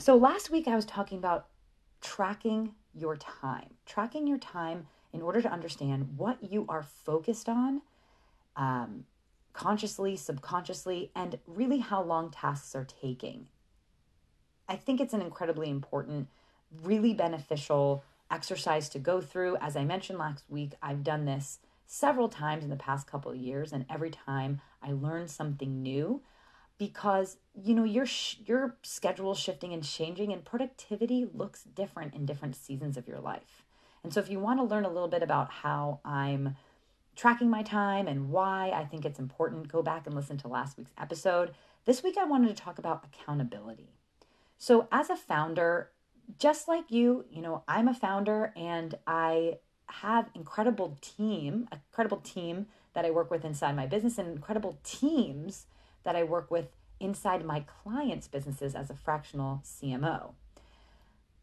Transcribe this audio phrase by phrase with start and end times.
[0.00, 1.48] So last week I was talking about
[2.00, 7.82] tracking your time, tracking your time in order to understand what you are focused on
[8.54, 9.04] um,
[9.52, 13.48] consciously, subconsciously, and really how long tasks are taking.
[14.68, 16.28] I think it's an incredibly important,
[16.82, 19.56] really beneficial exercise to go through.
[19.56, 23.38] As I mentioned last week, I've done this several times in the past couple of
[23.38, 26.22] years, and every time I learn something new
[26.78, 32.24] because you know your sh- your schedule shifting and changing and productivity looks different in
[32.24, 33.64] different seasons of your life.
[34.04, 36.56] And so if you want to learn a little bit about how I'm
[37.16, 40.78] tracking my time and why I think it's important, go back and listen to last
[40.78, 41.50] week's episode.
[41.84, 43.90] This week I wanted to talk about accountability.
[44.56, 45.90] So as a founder,
[46.38, 52.66] just like you, you know, I'm a founder and I have incredible team, incredible team
[52.92, 55.66] that I work with inside my business and incredible teams
[56.08, 56.68] that I work with
[57.00, 60.30] inside my clients' businesses as a fractional CMO.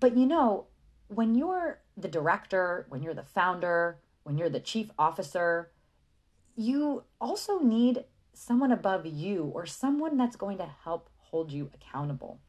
[0.00, 0.64] But you know,
[1.08, 5.72] when you're the director, when you're the founder, when you're the chief officer,
[6.56, 12.40] you also need someone above you or someone that's going to help hold you accountable.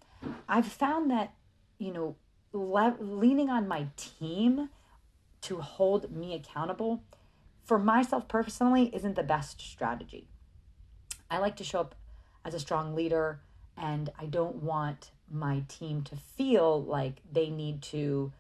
[0.48, 1.34] I've found that,
[1.78, 2.16] you know,
[2.54, 4.70] le- leaning on my team
[5.42, 7.04] to hold me accountable
[7.66, 10.30] for myself personally isn't the best strategy.
[11.30, 11.96] I like to show up
[12.46, 13.40] as a strong leader
[13.78, 18.32] and I don't want my team to feel like they need to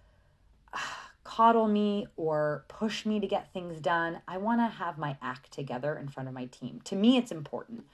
[0.73, 0.79] uh,
[1.23, 4.21] coddle me or push me to get things done.
[4.27, 6.81] I want to have my act together in front of my team.
[6.85, 7.85] To me, it's important.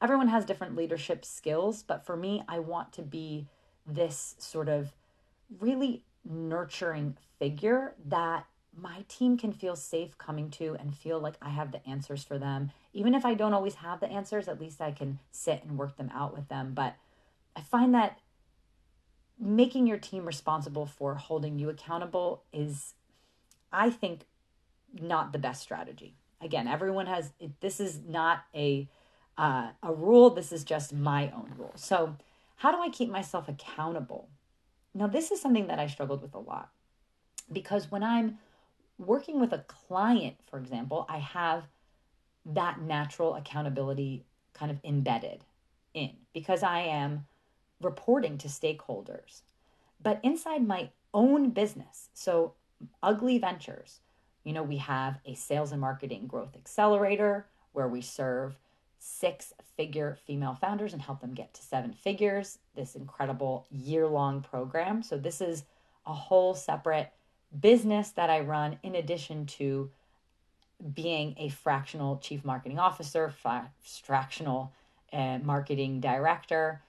[0.00, 3.46] Everyone has different leadership skills, but for me, I want to be
[3.86, 4.92] this sort of
[5.60, 8.46] really nurturing figure that
[8.80, 12.38] my team can feel safe coming to and feel like I have the answers for
[12.38, 12.70] them.
[12.92, 15.96] Even if I don't always have the answers, at least I can sit and work
[15.96, 16.72] them out with them.
[16.74, 16.96] But
[17.56, 18.18] I find that
[19.38, 22.94] making your team responsible for holding you accountable is,
[23.72, 24.26] I think,
[24.92, 26.14] not the best strategy.
[26.40, 28.88] Again, everyone has, this is not a,
[29.36, 30.30] uh, a rule.
[30.30, 31.72] This is just my own rule.
[31.74, 32.16] So,
[32.56, 34.28] how do I keep myself accountable?
[34.94, 36.70] Now, this is something that I struggled with a lot
[37.52, 38.38] because when I'm
[38.98, 41.64] working with a client, for example, I have
[42.44, 45.44] that natural accountability kind of embedded
[45.94, 47.26] in because I am
[47.80, 49.42] reporting to stakeholders.
[50.02, 52.54] But inside my own business, so
[53.02, 53.98] Ugliventures,
[54.44, 58.56] you know, we have a sales and marketing growth accelerator where we serve
[58.98, 64.40] six figure female founders and help them get to seven figures, this incredible year long
[64.40, 65.02] program.
[65.02, 65.64] So, this is
[66.06, 67.12] a whole separate
[67.60, 69.90] business that I run in addition to
[70.94, 73.34] being a fractional chief marketing officer,
[74.04, 74.72] fractional
[75.12, 76.82] uh, marketing director.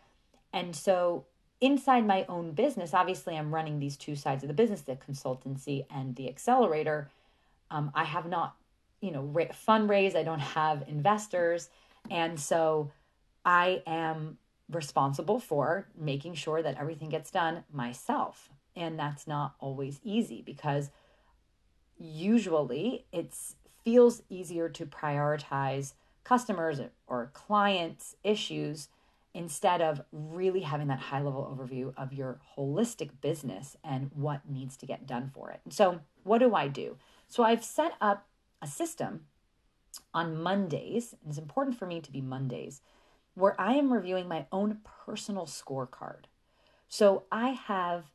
[0.53, 1.25] And so
[1.61, 5.85] inside my own business, obviously I'm running these two sides of the business, the consultancy
[5.89, 7.09] and the accelerator.
[7.71, 8.55] Um, I have not,
[9.01, 11.69] you know, ra- fundraise, I don't have investors.
[12.09, 12.91] And so
[13.43, 14.37] I am
[14.69, 18.49] responsible for making sure that everything gets done myself.
[18.75, 20.90] And that's not always easy because
[21.97, 23.34] usually it
[23.84, 25.94] feels easier to prioritize
[26.24, 28.88] customers or clients' issues
[29.34, 34.75] instead of really having that high level overview of your holistic business and what needs
[34.78, 35.62] to get done for it.
[35.69, 36.97] So, what do I do?
[37.28, 38.28] So, I've set up
[38.62, 39.25] a system
[40.13, 42.81] on Mondays, and it's important for me to be Mondays,
[43.36, 46.25] where I am reviewing my own personal scorecard.
[46.88, 48.06] So, I have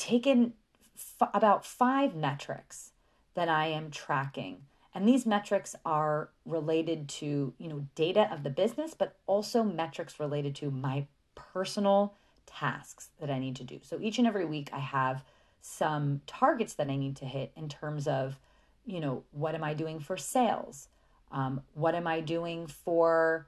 [0.00, 0.54] taken
[0.96, 2.92] f- about five metrics
[3.34, 4.62] that I am tracking.
[4.94, 10.18] And these metrics are related to, you know, data of the business, but also metrics
[10.18, 12.14] related to my personal
[12.46, 13.78] tasks that I need to do.
[13.82, 15.22] So each and every week I have
[15.60, 18.38] some targets that I need to hit in terms of,
[18.84, 20.88] you know, what am I doing for sales?
[21.30, 23.46] Um, what am I doing for,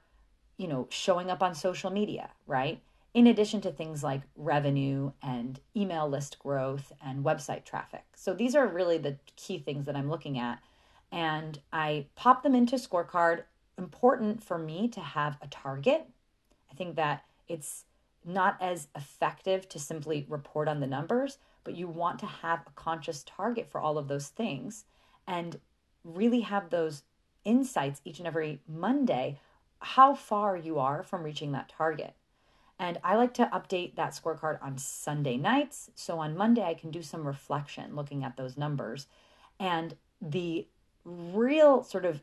[0.57, 2.81] you know, showing up on social media, right?
[3.13, 8.03] In addition to things like revenue and email list growth and website traffic.
[8.15, 10.59] So these are really the key things that I'm looking at.
[11.11, 13.43] And I pop them into scorecard.
[13.77, 16.07] Important for me to have a target.
[16.71, 17.85] I think that it's
[18.25, 22.71] not as effective to simply report on the numbers, but you want to have a
[22.71, 24.85] conscious target for all of those things
[25.27, 25.59] and
[26.03, 27.03] really have those
[27.45, 29.39] insights each and every Monday
[29.79, 32.15] how far you are from reaching that target.
[32.83, 35.89] And I like to update that scorecard on Sunday nights.
[35.95, 39.07] So on Monday, I can do some reflection looking at those numbers.
[39.57, 40.67] And the
[41.05, 42.21] real sort of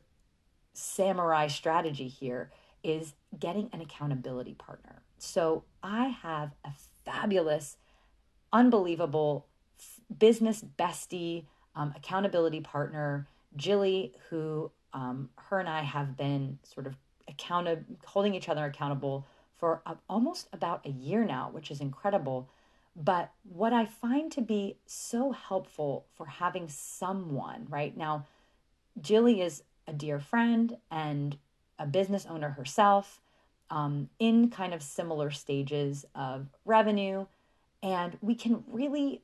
[0.75, 2.51] samurai strategy here
[2.85, 5.01] is getting an accountability partner.
[5.17, 6.73] So I have a
[7.07, 7.79] fabulous,
[8.53, 9.47] unbelievable
[10.19, 13.27] business bestie, um, accountability partner,
[13.57, 16.97] Jilly, who um, her and I have been sort of
[17.29, 19.27] accountable, holding each other accountable
[19.61, 22.49] for almost about a year now, which is incredible.
[22.97, 28.27] But what I find to be so helpful for having someone, right now,
[29.01, 31.37] Jilly is a dear friend and
[31.79, 33.21] a business owner herself
[33.71, 37.27] um, in kind of similar stages of revenue.
[37.83, 39.23] And we can really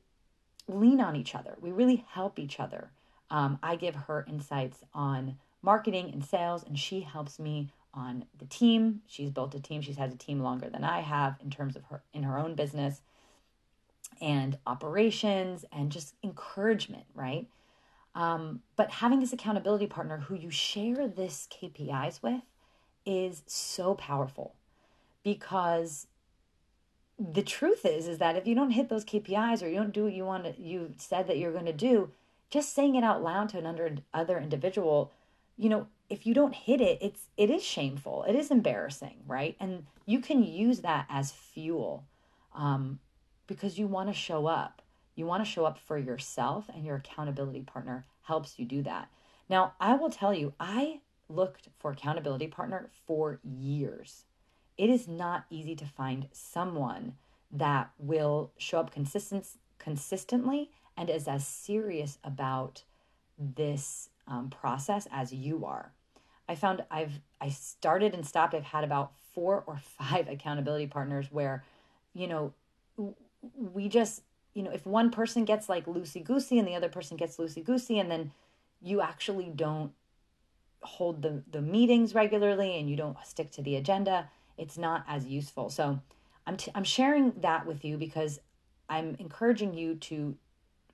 [0.67, 1.57] lean on each other.
[1.59, 2.91] We really help each other.
[3.29, 8.45] Um, I give her insights on marketing and sales, and she helps me on the
[8.45, 9.01] team.
[9.07, 9.81] She's built a team.
[9.81, 12.55] She's had a team longer than I have in terms of her in her own
[12.55, 13.01] business
[14.21, 17.47] and operations and just encouragement, right?
[18.15, 22.41] Um, but having this accountability partner who you share this KPIs with
[23.05, 24.55] is so powerful
[25.23, 26.07] because
[27.19, 30.03] the truth is is that if you don't hit those KPIs or you don't do
[30.03, 32.11] what you want to, you said that you're going to do,
[32.49, 35.11] just saying it out loud to another other individual,
[35.57, 38.23] you know, if you don't hit it, it's it is shameful.
[38.23, 39.55] It is embarrassing, right?
[39.59, 42.05] And you can use that as fuel
[42.55, 42.99] um,
[43.45, 44.81] because you want to show up.
[45.15, 49.09] You want to show up for yourself, and your accountability partner helps you do that.
[49.49, 54.25] Now, I will tell you, I looked for accountability partner for years.
[54.77, 57.13] It is not easy to find someone
[57.51, 59.47] that will show up consistent,
[59.79, 62.83] consistently and is as serious about
[63.37, 65.93] this um, process as you are.
[66.47, 68.53] I found I've I started and stopped.
[68.53, 71.63] I've had about four or five accountability partners where,
[72.13, 72.53] you know,
[73.55, 74.23] we just
[74.53, 77.63] you know if one person gets like loosey goosey and the other person gets loosey
[77.63, 78.31] goosey and then
[78.81, 79.91] you actually don't
[80.81, 85.25] hold the the meetings regularly and you don't stick to the agenda, it's not as
[85.25, 85.69] useful.
[85.69, 85.99] So
[86.45, 88.39] I'm t- I'm sharing that with you because
[88.89, 90.37] I'm encouraging you to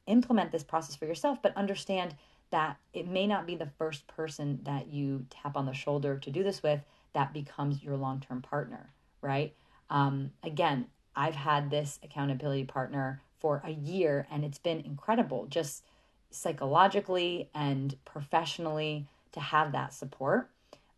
[0.08, 2.16] implement this process for yourself, but understand
[2.54, 6.30] that it may not be the first person that you tap on the shoulder to
[6.30, 6.82] do this with
[7.14, 8.92] that becomes your long term partner,
[9.22, 9.56] right?
[9.90, 10.86] Um, again,
[11.16, 15.84] I've had this accountability partner for a year and it's been incredible just
[16.30, 20.52] psychologically and professionally to have that support.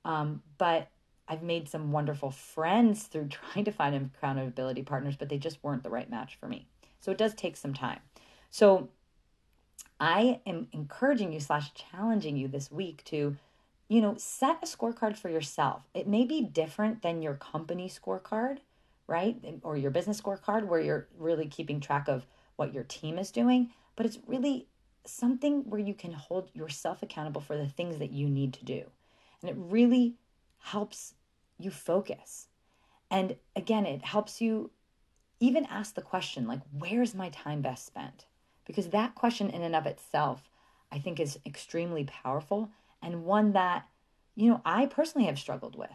[0.03, 0.89] Um, but
[1.25, 5.83] I've made some wonderful friends through trying to find accountability partners, but they just weren't
[5.83, 6.67] the right match for me.
[6.99, 7.99] So it does take some time.
[8.51, 8.89] So
[9.99, 13.37] I am encouraging you slash challenging you this week to,
[13.87, 15.83] you know, set a scorecard for yourself.
[15.93, 18.57] It may be different than your company scorecard,
[19.07, 19.37] right?
[19.61, 22.25] Or your business scorecard where you're really keeping track of
[22.55, 24.67] what your team is doing, but it's really
[25.05, 28.83] something where you can hold yourself accountable for the things that you need to do.
[29.41, 30.15] And it really
[30.59, 31.13] helps
[31.57, 32.47] you focus.
[33.09, 34.71] And again, it helps you
[35.39, 38.25] even ask the question like, where's my time best spent?
[38.65, 40.49] Because that question, in and of itself,
[40.91, 42.69] I think is extremely powerful
[43.01, 43.87] and one that,
[44.35, 45.89] you know, I personally have struggled with.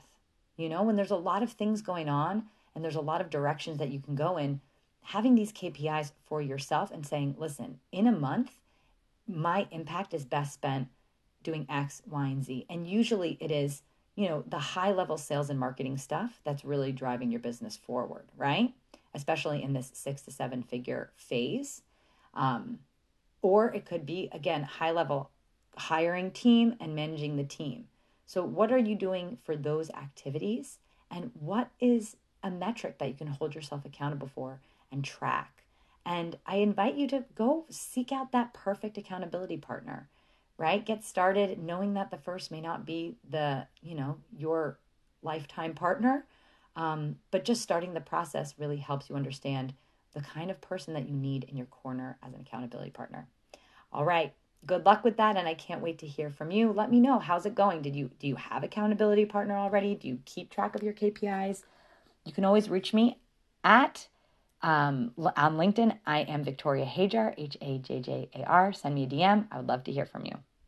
[0.56, 2.44] You know, when there's a lot of things going on
[2.74, 4.60] and there's a lot of directions that you can go in,
[5.02, 8.52] having these KPIs for yourself and saying, listen, in a month,
[9.26, 10.88] my impact is best spent
[11.42, 12.66] doing X, Y, and Z.
[12.68, 13.82] And usually it is,
[14.14, 18.26] you know, the high level sales and marketing stuff that's really driving your business forward,
[18.36, 18.74] right?
[19.14, 21.82] Especially in this six to seven figure phase.
[22.34, 22.80] Um,
[23.42, 25.30] or it could be, again, high level
[25.76, 27.86] hiring team and managing the team.
[28.26, 30.78] So, what are you doing for those activities?
[31.10, 34.60] And what is a metric that you can hold yourself accountable for
[34.92, 35.64] and track?
[36.06, 40.08] And I invite you to go seek out that perfect accountability partner,
[40.56, 40.84] right?
[40.84, 44.78] Get started knowing that the first may not be the, you know, your
[45.22, 46.24] lifetime partner.
[46.76, 49.74] Um, but just starting the process really helps you understand
[50.12, 53.26] the kind of person that you need in your corner as an accountability partner.
[53.92, 54.32] All right.
[54.66, 56.72] Good luck with that and I can't wait to hear from you.
[56.72, 57.82] Let me know how's it going?
[57.82, 59.94] Did you do you have accountability partner already?
[59.94, 61.62] Do you keep track of your KPIs?
[62.24, 63.18] You can always reach me
[63.64, 64.08] at
[64.62, 65.98] um, on LinkedIn.
[66.06, 68.72] I am Victoria Hajjar, H A J J A R.
[68.72, 69.46] Send me a DM.
[69.50, 70.36] I would love to hear from you.